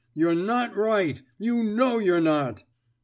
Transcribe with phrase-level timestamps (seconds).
[0.15, 1.21] You're not right.
[1.37, 2.63] You know you're not."